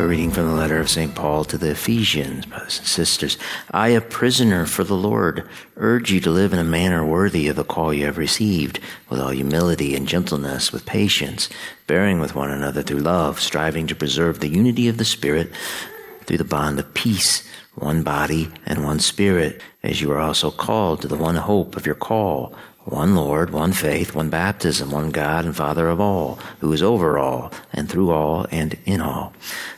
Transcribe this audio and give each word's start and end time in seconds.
A 0.00 0.06
reading 0.06 0.30
from 0.30 0.46
the 0.46 0.54
letter 0.54 0.80
of 0.80 0.88
St. 0.88 1.14
Paul 1.14 1.44
to 1.44 1.58
the 1.58 1.72
Ephesians, 1.72 2.46
brothers 2.46 2.78
and 2.78 2.88
sisters. 2.88 3.36
I, 3.70 3.88
a 3.88 4.00
prisoner 4.00 4.64
for 4.64 4.82
the 4.82 4.96
Lord, 4.96 5.46
urge 5.76 6.10
you 6.10 6.20
to 6.20 6.30
live 6.30 6.54
in 6.54 6.58
a 6.58 6.64
manner 6.64 7.04
worthy 7.04 7.48
of 7.48 7.56
the 7.56 7.64
call 7.64 7.92
you 7.92 8.06
have 8.06 8.16
received, 8.16 8.80
with 9.10 9.20
all 9.20 9.28
humility 9.28 9.94
and 9.94 10.08
gentleness, 10.08 10.72
with 10.72 10.86
patience, 10.86 11.50
bearing 11.86 12.18
with 12.18 12.34
one 12.34 12.50
another 12.50 12.80
through 12.82 13.00
love, 13.00 13.40
striving 13.40 13.86
to 13.88 13.94
preserve 13.94 14.40
the 14.40 14.48
unity 14.48 14.88
of 14.88 14.96
the 14.96 15.04
Spirit 15.04 15.50
through 16.24 16.38
the 16.38 16.44
bond 16.44 16.78
of 16.78 16.94
peace, 16.94 17.46
one 17.74 18.02
body 18.02 18.48
and 18.64 18.82
one 18.82 19.00
Spirit, 19.00 19.60
as 19.82 20.00
you 20.00 20.10
are 20.12 20.18
also 20.18 20.50
called 20.50 21.02
to 21.02 21.08
the 21.08 21.16
one 21.16 21.36
hope 21.36 21.76
of 21.76 21.84
your 21.84 21.94
call 21.94 22.54
one 22.90 23.14
Lord, 23.14 23.50
one 23.50 23.72
faith, 23.72 24.14
one 24.14 24.30
baptism, 24.30 24.90
one 24.90 25.10
God 25.10 25.44
and 25.44 25.56
Father 25.56 25.88
of 25.88 26.00
all, 26.00 26.38
who 26.60 26.72
is 26.72 26.82
over 26.82 27.18
all, 27.18 27.52
and 27.72 27.88
through 27.88 28.10
all, 28.10 28.46
and 28.50 28.76
in 28.84 29.00
all. 29.00 29.32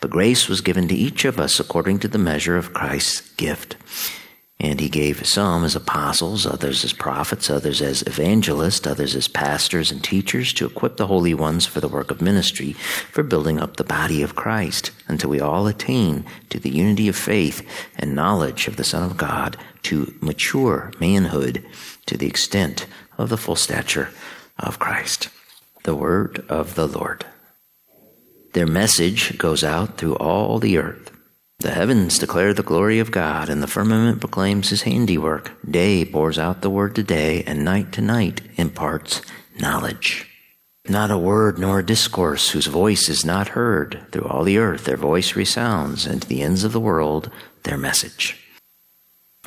But 0.00 0.10
grace 0.10 0.48
was 0.48 0.60
given 0.60 0.88
to 0.88 0.94
each 0.94 1.24
of 1.24 1.40
us 1.40 1.58
according 1.58 2.00
to 2.00 2.08
the 2.08 2.18
measure 2.18 2.56
of 2.56 2.72
Christ's 2.72 3.20
gift. 3.32 3.76
And 4.60 4.80
he 4.80 4.88
gave 4.88 5.24
some 5.24 5.64
as 5.64 5.76
apostles, 5.76 6.44
others 6.44 6.84
as 6.84 6.92
prophets, 6.92 7.48
others 7.48 7.80
as 7.80 8.02
evangelists, 8.02 8.88
others 8.88 9.14
as 9.14 9.28
pastors 9.28 9.92
and 9.92 10.02
teachers 10.02 10.52
to 10.54 10.66
equip 10.66 10.96
the 10.96 11.06
holy 11.06 11.32
ones 11.32 11.64
for 11.64 11.80
the 11.80 11.86
work 11.86 12.10
of 12.10 12.20
ministry, 12.20 12.72
for 12.72 13.22
building 13.22 13.60
up 13.60 13.76
the 13.76 13.84
body 13.84 14.20
of 14.20 14.34
Christ, 14.34 14.90
until 15.06 15.30
we 15.30 15.40
all 15.40 15.68
attain 15.68 16.24
to 16.50 16.58
the 16.58 16.70
unity 16.70 17.06
of 17.06 17.14
faith 17.14 17.64
and 17.96 18.16
knowledge 18.16 18.66
of 18.66 18.76
the 18.76 18.82
Son 18.82 19.08
of 19.08 19.16
God, 19.16 19.56
to 19.84 20.12
mature 20.20 20.92
manhood, 20.98 21.64
to 22.06 22.16
the 22.16 22.26
extent 22.26 22.86
of 23.16 23.28
the 23.28 23.36
full 23.36 23.56
stature 23.56 24.10
of 24.58 24.80
Christ. 24.80 25.28
The 25.84 25.94
word 25.94 26.44
of 26.48 26.74
the 26.74 26.88
Lord. 26.88 27.24
Their 28.54 28.66
message 28.66 29.38
goes 29.38 29.62
out 29.62 29.98
through 29.98 30.16
all 30.16 30.58
the 30.58 30.78
earth. 30.78 31.12
The 31.60 31.72
heavens 31.72 32.18
declare 32.18 32.54
the 32.54 32.62
glory 32.62 33.00
of 33.00 33.10
God, 33.10 33.48
and 33.48 33.60
the 33.60 33.66
firmament 33.66 34.20
proclaims 34.20 34.70
his 34.70 34.82
handiwork. 34.82 35.50
Day 35.68 36.04
pours 36.04 36.38
out 36.38 36.62
the 36.62 36.70
word 36.70 36.94
to 36.94 37.02
day, 37.02 37.42
and 37.48 37.64
night 37.64 37.90
to 37.94 38.00
night 38.00 38.42
imparts 38.56 39.22
knowledge. 39.58 40.30
Not 40.88 41.10
a 41.10 41.18
word 41.18 41.58
nor 41.58 41.80
a 41.80 41.84
discourse 41.84 42.50
whose 42.50 42.68
voice 42.68 43.08
is 43.08 43.24
not 43.24 43.48
heard. 43.48 44.06
Through 44.12 44.28
all 44.28 44.44
the 44.44 44.58
earth 44.58 44.84
their 44.84 44.96
voice 44.96 45.34
resounds, 45.34 46.06
and 46.06 46.22
to 46.22 46.28
the 46.28 46.42
ends 46.42 46.62
of 46.62 46.72
the 46.72 46.80
world 46.80 47.28
their 47.64 47.76
message. 47.76 48.36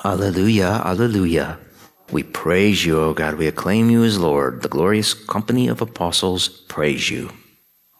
Alleluia, 0.03 0.81
alleluia. 0.83 1.59
We 2.11 2.23
praise 2.23 2.85
you, 2.85 2.99
O 2.99 3.13
God. 3.13 3.35
We 3.35 3.47
acclaim 3.47 3.89
you 3.89 4.03
as 4.03 4.19
Lord. 4.19 4.63
The 4.63 4.67
glorious 4.67 5.13
company 5.13 5.69
of 5.69 5.81
apostles 5.81 6.49
praise 6.49 7.09
you. 7.09 7.31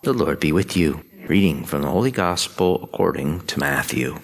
The 0.04 0.12
Lord 0.12 0.42
be 0.42 0.52
with 0.52 0.76
you. 0.76 1.06
Reading 1.32 1.64
from 1.64 1.82
the 1.82 1.90
Holy 1.90 2.12
Gospel 2.12 2.84
according 2.84 3.48
to 3.48 3.58
Matthew. 3.58 4.20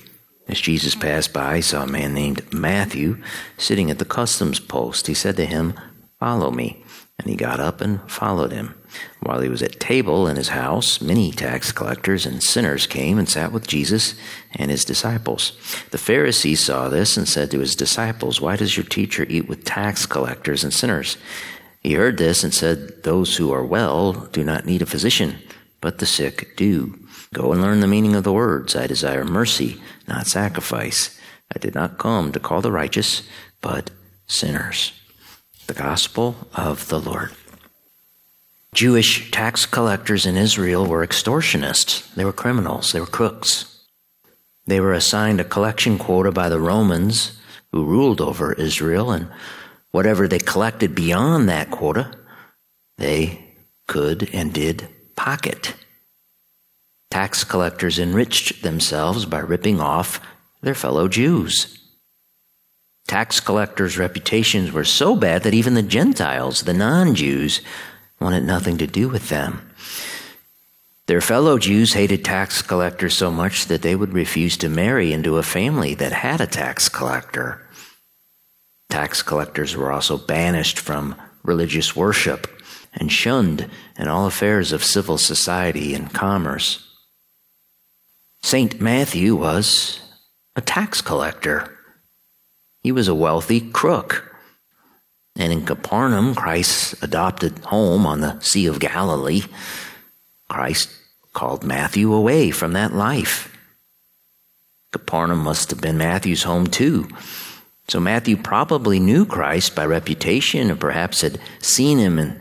As 0.49 0.59
Jesus 0.59 0.93
passed 0.93 1.31
by, 1.31 1.55
he 1.55 1.61
saw 1.61 1.83
a 1.83 1.87
man 1.87 2.13
named 2.13 2.51
Matthew 2.51 3.23
sitting 3.57 3.89
at 3.89 3.97
the 3.97 4.03
customs 4.03 4.59
post. 4.59 5.07
He 5.07 5.13
said 5.13 5.37
to 5.37 5.45
him, 5.45 5.73
Follow 6.19 6.51
me. 6.51 6.83
And 7.17 7.29
he 7.29 7.37
got 7.37 7.61
up 7.61 7.79
and 7.79 8.01
followed 8.11 8.51
him. 8.51 8.75
While 9.21 9.39
he 9.39 9.47
was 9.47 9.63
at 9.63 9.79
table 9.79 10.27
in 10.27 10.35
his 10.35 10.49
house, 10.49 10.99
many 10.99 11.31
tax 11.31 11.71
collectors 11.71 12.25
and 12.25 12.43
sinners 12.43 12.85
came 12.85 13.17
and 13.17 13.29
sat 13.29 13.53
with 13.53 13.67
Jesus 13.67 14.15
and 14.55 14.69
his 14.69 14.83
disciples. 14.83 15.53
The 15.91 15.97
Pharisees 15.97 16.65
saw 16.65 16.89
this 16.89 17.15
and 17.15 17.25
said 17.25 17.51
to 17.51 17.59
his 17.59 17.77
disciples, 17.77 18.41
Why 18.41 18.57
does 18.57 18.75
your 18.75 18.85
teacher 18.85 19.25
eat 19.29 19.47
with 19.47 19.63
tax 19.63 20.05
collectors 20.05 20.61
and 20.61 20.73
sinners? 20.73 21.15
He 21.79 21.93
heard 21.93 22.17
this 22.17 22.43
and 22.43 22.53
said, 22.53 23.03
Those 23.03 23.37
who 23.37 23.53
are 23.53 23.63
well 23.63 24.11
do 24.33 24.43
not 24.43 24.65
need 24.65 24.81
a 24.81 24.85
physician 24.85 25.37
but 25.81 25.99
the 25.99 26.05
sick 26.05 26.55
do. 26.57 26.99
Go 27.33 27.51
and 27.51 27.61
learn 27.61 27.81
the 27.81 27.87
meaning 27.87 28.15
of 28.15 28.23
the 28.23 28.33
words. 28.33 28.75
I 28.75 28.87
desire 28.87 29.23
mercy, 29.23 29.81
not 30.07 30.27
sacrifice. 30.27 31.19
I 31.55 31.59
did 31.59 31.75
not 31.75 31.97
come 31.97 32.31
to 32.31 32.39
call 32.39 32.61
the 32.61 32.71
righteous, 32.71 33.23
but 33.61 33.91
sinners. 34.27 34.93
The 35.67 35.73
Gospel 35.73 36.35
of 36.53 36.87
the 36.87 36.99
Lord. 36.99 37.31
Jewish 38.73 39.31
tax 39.31 39.65
collectors 39.65 40.25
in 40.25 40.37
Israel 40.37 40.85
were 40.85 41.05
extortionists. 41.05 42.13
They 42.15 42.25
were 42.25 42.33
criminals. 42.33 42.91
They 42.91 42.99
were 42.99 43.05
crooks. 43.05 43.83
They 44.65 44.79
were 44.79 44.93
assigned 44.93 45.39
a 45.39 45.45
collection 45.45 45.97
quota 45.97 46.31
by 46.31 46.49
the 46.49 46.59
Romans 46.59 47.39
who 47.71 47.85
ruled 47.85 48.21
over 48.21 48.53
Israel, 48.53 49.11
and 49.11 49.29
whatever 49.91 50.27
they 50.27 50.39
collected 50.39 50.93
beyond 50.93 51.49
that 51.49 51.71
quota, 51.71 52.11
they 52.97 53.55
could 53.87 54.29
and 54.33 54.53
did 54.53 54.87
pocket. 55.15 55.73
Tax 57.09 57.43
collectors 57.43 57.99
enriched 57.99 58.63
themselves 58.63 59.25
by 59.25 59.39
ripping 59.39 59.79
off 59.79 60.19
their 60.61 60.75
fellow 60.75 61.07
Jews. 61.07 61.77
Tax 63.07 63.39
collectors' 63.39 63.97
reputations 63.97 64.71
were 64.71 64.83
so 64.83 65.15
bad 65.15 65.43
that 65.43 65.53
even 65.53 65.75
the 65.75 65.81
Gentiles, 65.81 66.63
the 66.63 66.73
non 66.73 67.15
Jews, 67.15 67.61
wanted 68.19 68.43
nothing 68.43 68.77
to 68.79 68.87
do 68.87 69.07
with 69.07 69.29
them. 69.29 69.71
Their 71.05 71.21
fellow 71.21 71.57
Jews 71.57 71.93
hated 71.93 72.25
tax 72.25 72.61
collectors 72.61 73.15
so 73.15 73.31
much 73.31 73.67
that 73.67 73.81
they 73.81 73.95
would 73.95 74.11
refuse 74.11 74.57
to 74.57 74.67
marry 74.67 75.13
into 75.13 75.37
a 75.37 75.43
family 75.43 75.93
that 75.95 76.11
had 76.11 76.41
a 76.41 76.47
tax 76.47 76.89
collector. 76.89 77.65
Tax 78.89 79.21
collectors 79.21 79.75
were 79.75 79.91
also 79.91 80.17
banished 80.17 80.77
from 80.77 81.15
religious 81.43 81.95
worship 81.95 82.61
and 82.93 83.09
shunned 83.09 83.69
in 83.97 84.09
all 84.09 84.27
affairs 84.27 84.73
of 84.73 84.83
civil 84.83 85.17
society 85.17 85.93
and 85.93 86.13
commerce. 86.13 86.86
St. 88.47 88.79
Matthew 88.79 89.35
was 89.35 89.99
a 90.55 90.61
tax 90.61 91.01
collector. 91.01 91.77
He 92.81 92.93
was 92.93 93.09
a 93.09 93.13
wealthy 93.13 93.59
crook. 93.59 94.23
And 95.35 95.51
in 95.51 95.65
Capernaum, 95.65 96.33
Christ's 96.33 96.93
adopted 97.03 97.59
home 97.65 98.05
on 98.05 98.21
the 98.21 98.39
Sea 98.39 98.67
of 98.67 98.79
Galilee, 98.79 99.41
Christ 100.47 100.89
called 101.33 101.65
Matthew 101.65 102.13
away 102.13 102.51
from 102.51 102.71
that 102.71 102.93
life. 102.93 103.53
Capernaum 104.93 105.39
must 105.39 105.69
have 105.71 105.81
been 105.81 105.97
Matthew's 105.97 106.43
home 106.43 106.67
too. 106.67 107.09
So 107.89 107.99
Matthew 107.99 108.37
probably 108.37 109.01
knew 109.01 109.25
Christ 109.25 109.75
by 109.75 109.85
reputation 109.85 110.71
or 110.71 110.77
perhaps 110.77 111.19
had 111.19 111.37
seen 111.59 111.97
him 111.97 112.17
and 112.17 112.39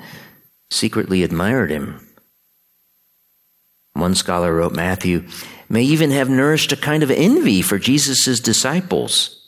secretly 0.70 1.24
admired 1.24 1.72
him. 1.72 2.05
One 3.96 4.14
scholar 4.14 4.54
wrote 4.54 4.74
Matthew 4.74 5.26
may 5.68 5.82
even 5.82 6.10
have 6.10 6.28
nourished 6.28 6.70
a 6.72 6.76
kind 6.76 7.02
of 7.02 7.10
envy 7.10 7.62
for 7.62 7.78
Jesus' 7.78 8.40
disciples, 8.40 9.42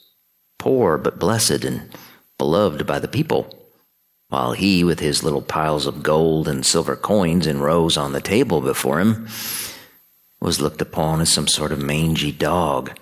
poor 0.59 0.97
but 0.97 1.19
blessed 1.19 1.65
and 1.65 1.91
beloved 2.39 2.87
by 2.87 2.99
the 2.99 3.09
people, 3.09 3.55
while 4.29 4.53
he, 4.53 4.83
with 4.83 5.01
his 5.01 5.23
little 5.23 5.43
piles 5.43 5.87
of 5.87 6.03
gold 6.03 6.49
and 6.49 6.65
silver 6.65 6.97
coins 6.97 7.47
in 7.47 7.61
rows 7.61 7.97
on 7.97 8.13
the 8.13 8.21
table 8.21 8.61
before 8.61 9.01
him, 9.01 9.29
was 10.41 10.61
looked 10.61 10.81
upon 10.81 11.21
as 11.21 11.31
some 11.31 11.49
sort 11.49 11.73
of 11.73 11.81
mangy 11.81 12.33
dog. 12.33 12.97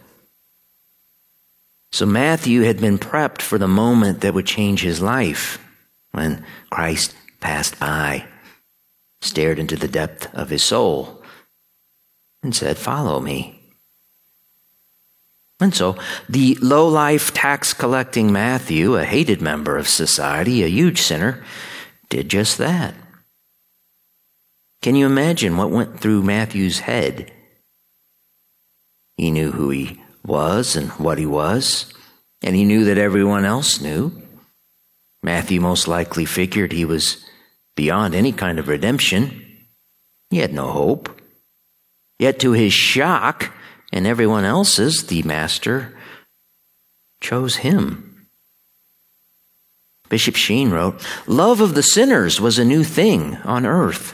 So 1.93 2.07
Matthew 2.07 2.63
had 2.63 2.81
been 2.81 2.99
prepped 2.99 3.41
for 3.41 3.57
the 3.57 3.69
moment 3.69 4.21
that 4.21 4.35
would 4.35 4.47
change 4.47 4.83
his 4.83 5.01
life 5.01 5.59
when 6.13 6.45
Christ 6.71 7.15
passed 7.41 7.79
by, 7.79 8.27
stared 9.21 9.59
into 9.59 9.77
the 9.77 9.89
depth 9.89 10.35
of 10.35 10.51
his 10.51 10.63
soul, 10.63 11.16
and 12.47 12.55
said, 12.55 12.79
Follow 12.79 13.19
me. 13.21 13.61
And 15.59 15.75
so 15.75 15.97
the 16.29 16.57
low 16.63 16.87
life 16.87 17.35
tax 17.35 17.75
collecting 17.75 18.33
Matthew, 18.33 18.95
a 18.95 19.05
hated 19.05 19.43
member 19.43 19.77
of 19.77 19.89
society, 19.89 20.63
a 20.63 20.69
huge 20.69 21.03
sinner, 21.03 21.43
did 22.09 22.29
just 22.29 22.59
that. 22.59 22.95
Can 24.81 24.95
you 24.95 25.07
imagine 25.07 25.57
what 25.57 25.71
went 25.73 25.99
through 25.99 26.23
Matthew's 26.23 26.81
head? 26.81 27.33
He 29.17 29.33
knew 29.33 29.51
who 29.51 29.71
he 29.71 30.01
was 30.25 30.77
and 30.77 30.91
what 30.93 31.19
he 31.19 31.27
was, 31.27 31.93
and 32.43 32.55
he 32.55 32.65
knew 32.65 32.85
that 32.85 32.99
everyone 32.99 33.45
else 33.45 33.81
knew. 33.81 34.13
Matthew 35.23 35.61
most 35.61 35.89
likely 35.89 36.27
figured 36.27 36.71
he 36.71 36.85
was 36.85 37.25
beyond 37.75 38.15
any 38.15 38.31
kind 38.31 38.61
of 38.61 38.69
redemption. 38.69 39.43
He 40.31 40.39
had 40.39 40.53
no 40.53 40.69
hope. 40.71 41.21
Yet 42.19 42.39
to 42.41 42.53
his 42.53 42.73
shock 42.73 43.53
and 43.93 44.07
everyone 44.07 44.45
else's, 44.45 45.07
the 45.07 45.23
master 45.23 45.97
chose 47.21 47.57
him. 47.57 48.29
Bishop 50.09 50.37
Sheen 50.37 50.71
wrote, 50.71 51.05
Love 51.27 51.61
of 51.61 51.75
the 51.75 51.83
sinners 51.83 52.41
was 52.41 52.59
a 52.59 52.65
new 52.65 52.85
thing 52.85 53.37
on 53.39 53.67
earth. 53.67 54.13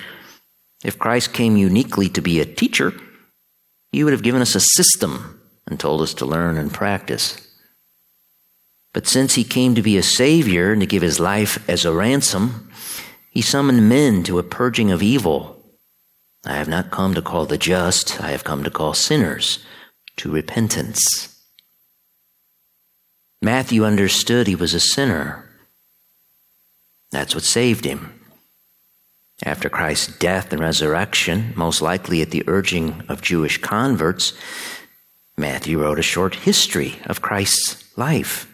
If 0.84 0.99
Christ 0.99 1.32
came 1.32 1.56
uniquely 1.56 2.08
to 2.10 2.20
be 2.20 2.40
a 2.40 2.46
teacher, 2.46 2.93
he 3.93 4.02
would 4.02 4.12
have 4.12 4.22
given 4.22 4.40
us 4.40 4.55
a 4.55 4.60
system 4.60 5.40
and 5.66 5.78
told 5.78 6.00
us 6.00 6.14
to 6.14 6.26
learn 6.26 6.56
and 6.56 6.72
practice. 6.72 7.46
But 8.93 9.06
since 9.06 9.34
he 9.34 9.44
came 9.44 9.75
to 9.75 9.82
be 9.82 9.96
a 9.96 10.02
savior 10.02 10.72
and 10.72 10.81
to 10.81 10.87
give 10.87 11.02
his 11.02 11.20
life 11.20 11.69
as 11.69 11.84
a 11.84 11.93
ransom, 11.93 12.70
he 13.31 13.40
summoned 13.40 13.88
men 13.88 14.22
to 14.25 14.38
a 14.38 14.43
purging 14.43 14.90
of 14.90 15.02
evil. 15.02 15.62
I 16.44 16.56
have 16.56 16.69
not 16.69 16.91
come 16.91 17.15
to 17.15 17.23
call 17.23 17.47
the 17.47 17.59
just, 17.59 18.21
I 18.21 18.31
have 18.31 18.44
come 18.44 18.65
to 18.65 18.71
call 18.71 18.94
sinners 18.94 19.61
to 20.17 20.31
repentance. 20.31 21.41
Matthew 23.41 23.85
understood 23.85 24.47
he 24.47 24.56
was 24.56 24.75
a 24.75 24.81
sinner. 24.81 25.49
That's 27.11 27.35
what 27.35 27.44
saved 27.44 27.85
him. 27.85 28.19
After 29.44 29.69
Christ's 29.69 30.17
death 30.19 30.53
and 30.53 30.61
resurrection, 30.61 31.53
most 31.56 31.83
likely 31.83 32.23
at 32.23 32.31
the 32.31 32.44
urging 32.47 33.03
of 33.09 33.23
Jewish 33.23 33.59
converts, 33.59 34.33
Matthew 35.37 35.81
wrote 35.81 35.99
a 35.99 36.03
short 36.03 36.35
history 36.37 37.00
of 37.06 37.23
Christ's 37.23 37.97
life. 37.97 38.49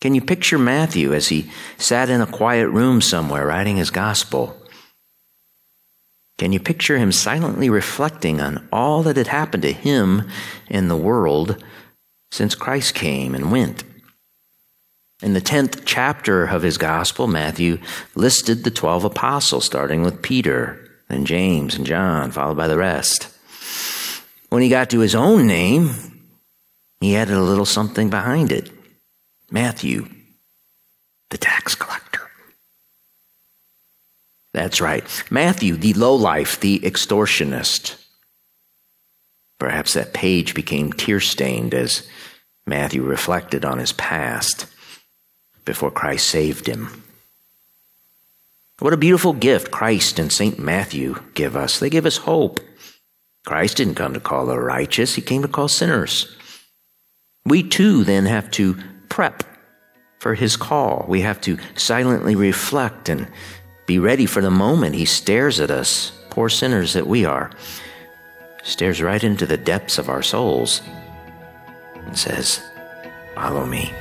Can 0.00 0.14
you 0.16 0.20
picture 0.20 0.58
Matthew 0.58 1.14
as 1.14 1.28
he 1.28 1.50
sat 1.78 2.10
in 2.10 2.20
a 2.20 2.26
quiet 2.26 2.68
room 2.68 3.00
somewhere 3.00 3.46
writing 3.46 3.76
his 3.76 3.90
gospel? 3.90 4.61
Can 6.38 6.52
you 6.52 6.60
picture 6.60 6.98
him 6.98 7.12
silently 7.12 7.70
reflecting 7.70 8.40
on 8.40 8.66
all 8.72 9.02
that 9.02 9.16
had 9.16 9.28
happened 9.28 9.62
to 9.62 9.72
him 9.72 10.28
and 10.68 10.90
the 10.90 10.96
world 10.96 11.62
since 12.30 12.54
Christ 12.54 12.94
came 12.94 13.34
and 13.34 13.52
went? 13.52 13.84
In 15.22 15.34
the 15.34 15.40
10th 15.40 15.82
chapter 15.84 16.46
of 16.46 16.62
his 16.62 16.78
gospel, 16.78 17.28
Matthew 17.28 17.78
listed 18.16 18.64
the 18.64 18.72
12 18.72 19.04
apostles, 19.04 19.64
starting 19.64 20.02
with 20.02 20.20
Peter, 20.20 20.90
then 21.08 21.24
James 21.24 21.76
and 21.76 21.86
John, 21.86 22.32
followed 22.32 22.56
by 22.56 22.66
the 22.66 22.76
rest. 22.76 23.28
When 24.48 24.62
he 24.62 24.68
got 24.68 24.90
to 24.90 24.98
his 24.98 25.14
own 25.14 25.46
name, 25.46 25.94
he 27.00 27.16
added 27.16 27.36
a 27.36 27.40
little 27.40 27.64
something 27.64 28.10
behind 28.10 28.50
it 28.50 28.70
Matthew, 29.50 30.08
the 31.30 31.38
tax 31.38 31.74
collector. 31.74 32.01
That's 34.52 34.80
right. 34.80 35.04
Matthew, 35.30 35.76
the 35.76 35.94
lowlife, 35.94 36.60
the 36.60 36.80
extortionist. 36.80 37.96
Perhaps 39.58 39.94
that 39.94 40.12
page 40.12 40.54
became 40.54 40.92
tear 40.92 41.20
stained 41.20 41.72
as 41.72 42.06
Matthew 42.66 43.02
reflected 43.02 43.64
on 43.64 43.78
his 43.78 43.92
past 43.92 44.66
before 45.64 45.90
Christ 45.90 46.26
saved 46.26 46.66
him. 46.66 47.02
What 48.78 48.92
a 48.92 48.96
beautiful 48.96 49.32
gift 49.32 49.70
Christ 49.70 50.18
and 50.18 50.32
St. 50.32 50.58
Matthew 50.58 51.22
give 51.34 51.56
us. 51.56 51.78
They 51.78 51.88
give 51.88 52.06
us 52.06 52.16
hope. 52.18 52.60
Christ 53.46 53.76
didn't 53.76 53.94
come 53.94 54.14
to 54.14 54.20
call 54.20 54.46
the 54.46 54.58
righteous, 54.58 55.14
he 55.14 55.22
came 55.22 55.42
to 55.42 55.48
call 55.48 55.68
sinners. 55.68 56.36
We 57.44 57.62
too 57.62 58.04
then 58.04 58.26
have 58.26 58.50
to 58.52 58.76
prep 59.08 59.44
for 60.18 60.34
his 60.34 60.56
call. 60.56 61.04
We 61.08 61.22
have 61.22 61.40
to 61.42 61.58
silently 61.76 62.36
reflect 62.36 63.08
and 63.08 63.28
be 63.92 63.98
ready 63.98 64.24
for 64.24 64.40
the 64.40 64.50
moment 64.50 64.94
he 64.94 65.04
stares 65.04 65.60
at 65.60 65.70
us, 65.70 66.12
poor 66.30 66.48
sinners 66.48 66.94
that 66.94 67.06
we 67.06 67.26
are, 67.26 67.50
stares 68.62 69.02
right 69.02 69.22
into 69.22 69.44
the 69.44 69.58
depths 69.58 69.98
of 69.98 70.08
our 70.08 70.22
souls 70.22 70.80
and 72.06 72.18
says, 72.18 72.62
Follow 73.34 73.66
me. 73.66 73.92